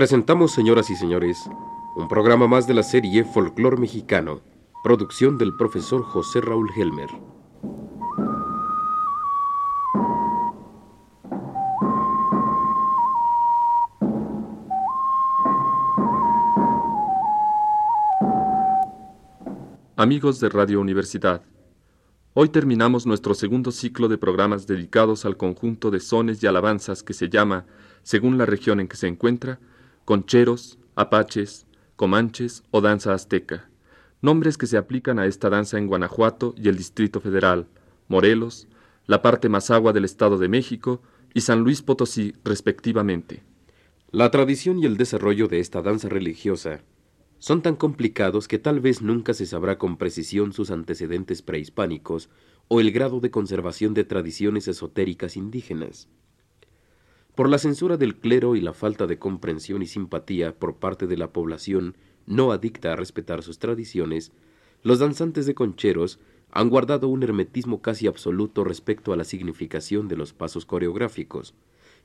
[0.00, 1.44] Presentamos, señoras y señores,
[1.94, 4.40] un programa más de la serie Folclor Mexicano,
[4.82, 7.10] producción del profesor José Raúl Helmer.
[19.96, 21.42] Amigos de Radio Universidad,
[22.32, 27.12] hoy terminamos nuestro segundo ciclo de programas dedicados al conjunto de sones y alabanzas que
[27.12, 27.66] se llama,
[28.02, 29.60] según la región en que se encuentra,
[30.10, 33.70] concheros, apaches, comanches o danza azteca,
[34.20, 37.68] nombres que se aplican a esta danza en Guanajuato y el Distrito Federal,
[38.08, 38.66] Morelos,
[39.06, 41.00] la parte más agua del Estado de México
[41.32, 43.44] y San Luis Potosí, respectivamente.
[44.10, 46.82] La tradición y el desarrollo de esta danza religiosa
[47.38, 52.30] son tan complicados que tal vez nunca se sabrá con precisión sus antecedentes prehispánicos
[52.66, 56.08] o el grado de conservación de tradiciones esotéricas indígenas.
[57.40, 61.16] Por la censura del clero y la falta de comprensión y simpatía por parte de
[61.16, 64.30] la población no adicta a respetar sus tradiciones,
[64.82, 66.18] los danzantes de concheros
[66.50, 71.54] han guardado un hermetismo casi absoluto respecto a la significación de los pasos coreográficos,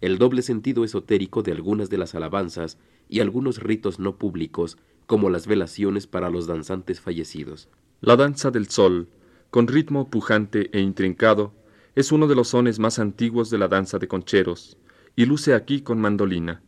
[0.00, 5.30] el doble sentido esotérico de algunas de las alabanzas y algunos ritos no públicos como
[5.30, 7.68] las velaciones para los danzantes fallecidos.
[8.00, 9.08] La danza del sol,
[9.50, 11.52] con ritmo pujante e intrincado,
[11.96, 14.78] es uno de los sones más antiguos de la danza de concheros,
[15.16, 16.62] y luce aquí con mandolina,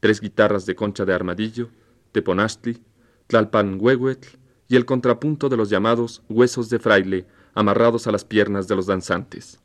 [0.00, 1.70] tres guitarras de concha de armadillo,
[2.12, 2.82] teponastli,
[3.26, 4.36] tlalpanhuehuetl
[4.68, 8.86] y el contrapunto de los llamados huesos de fraile amarrados a las piernas de los
[8.86, 9.60] danzantes.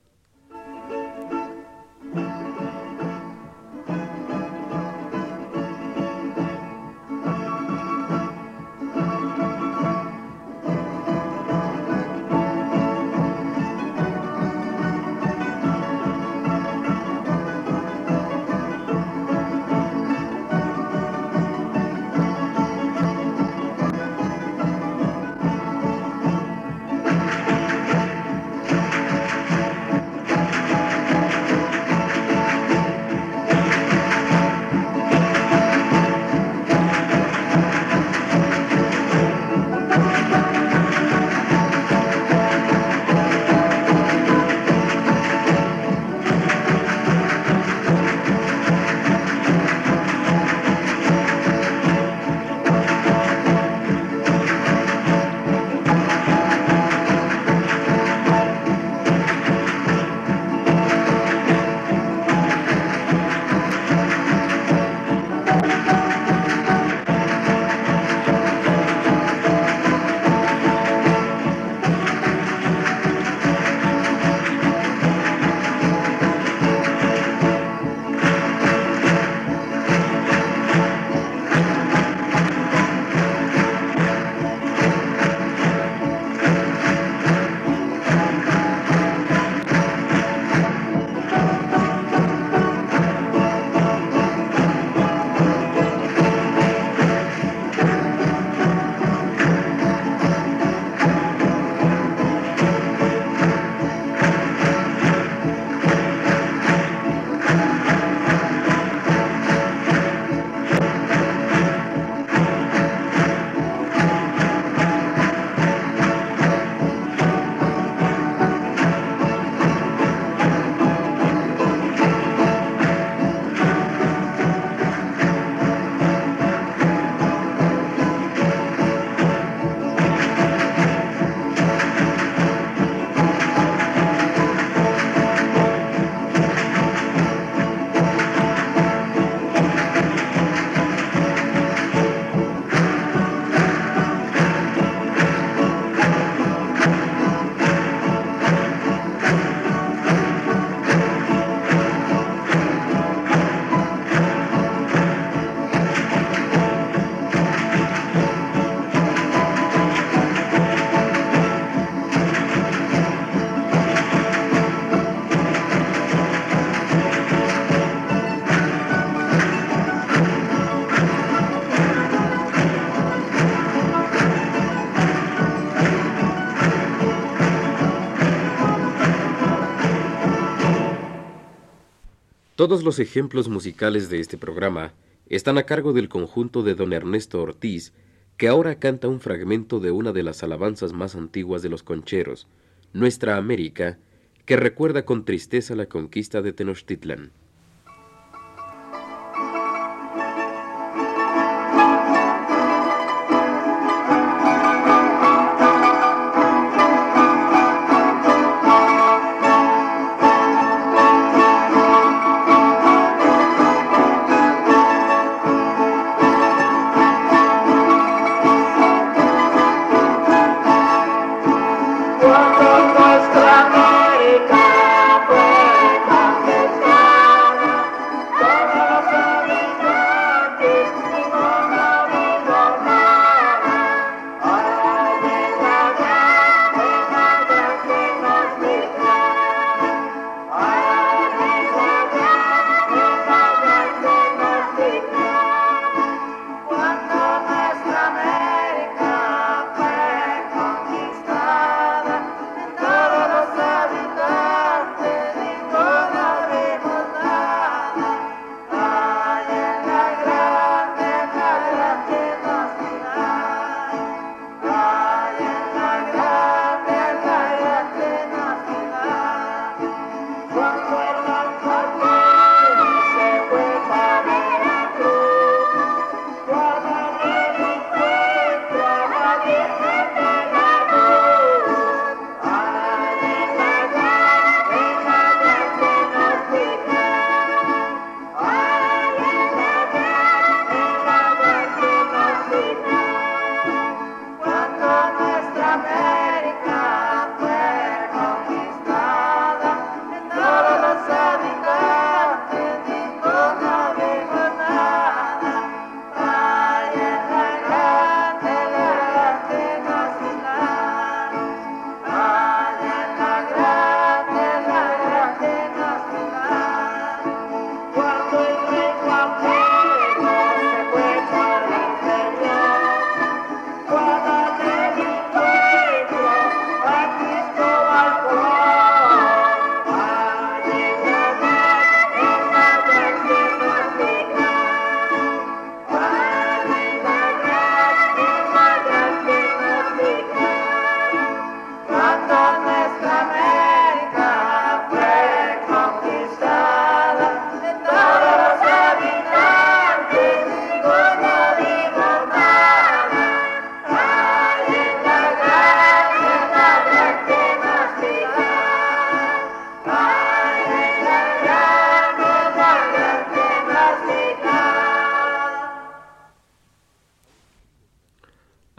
[182.56, 184.94] Todos los ejemplos musicales de este programa
[185.28, 187.92] están a cargo del conjunto de don Ernesto Ortiz,
[188.38, 192.48] que ahora canta un fragmento de una de las alabanzas más antiguas de los concheros,
[192.94, 194.00] Nuestra América,
[194.46, 197.34] que recuerda con tristeza la conquista de Tenochtitlan.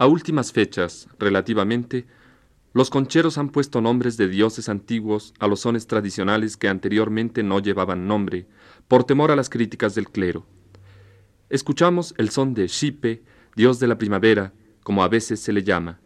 [0.07, 2.07] Últimas fechas, relativamente,
[2.73, 7.59] los concheros han puesto nombres de dioses antiguos a los sones tradicionales que anteriormente no
[7.59, 8.47] llevaban nombre,
[8.87, 10.45] por temor a las críticas del clero.
[11.49, 13.23] Escuchamos el son de Xipe,
[13.55, 15.99] dios de la primavera, como a veces se le llama.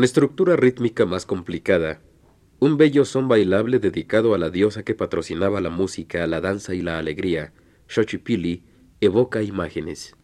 [0.00, 2.00] Con estructura rítmica más complicada,
[2.58, 6.80] un bello son bailable dedicado a la diosa que patrocinaba la música, la danza y
[6.80, 7.52] la alegría,
[7.86, 8.64] Xochipilli,
[9.02, 10.16] evoca imágenes.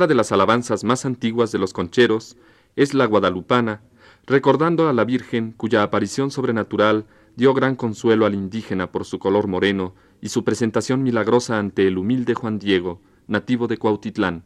[0.00, 2.38] Otra de las alabanzas más antiguas de los concheros
[2.74, 3.82] es la guadalupana,
[4.24, 7.04] recordando a la Virgen cuya aparición sobrenatural
[7.36, 11.98] dio gran consuelo al indígena por su color moreno y su presentación milagrosa ante el
[11.98, 14.44] humilde Juan Diego, nativo de Cuautitlán.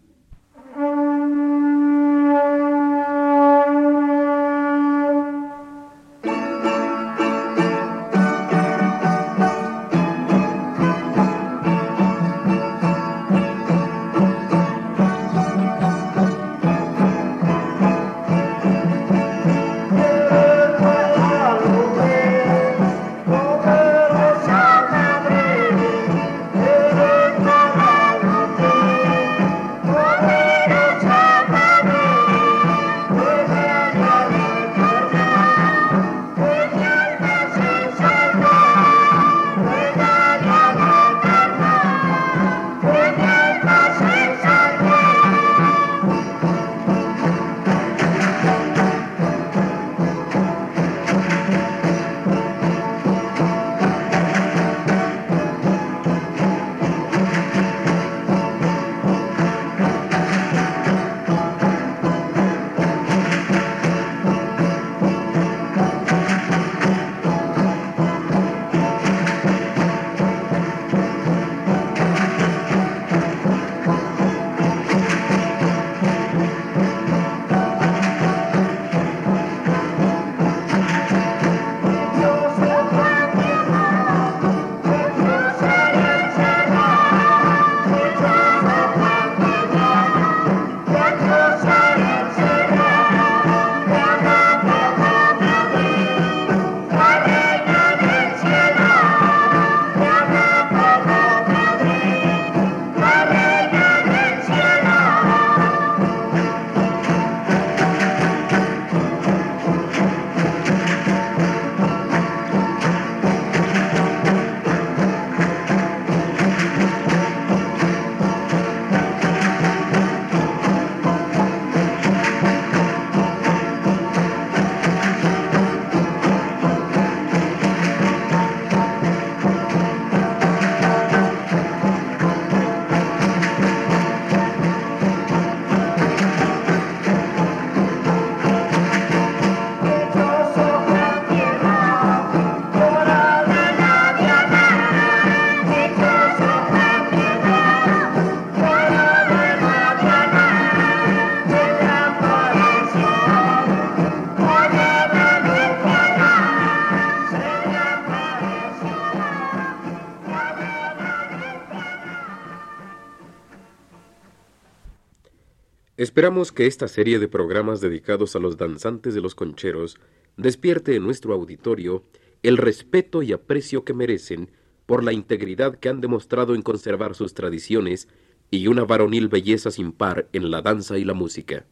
[166.04, 169.96] Esperamos que esta serie de programas dedicados a los danzantes de los concheros
[170.36, 172.04] despierte en nuestro auditorio
[172.42, 174.50] el respeto y aprecio que merecen
[174.84, 178.06] por la integridad que han demostrado en conservar sus tradiciones
[178.50, 181.64] y una varonil belleza sin par en la danza y la música.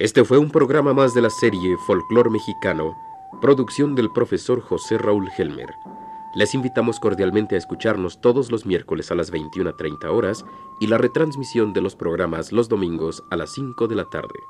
[0.00, 2.96] Este fue un programa más de la serie Folclor Mexicano,
[3.42, 5.74] producción del profesor José Raúl Helmer.
[6.34, 10.46] Les invitamos cordialmente a escucharnos todos los miércoles a las 21.30 horas
[10.80, 14.40] y la retransmisión de los programas los domingos a las 5 de la tarde.